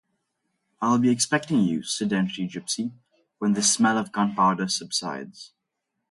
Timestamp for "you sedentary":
1.59-2.47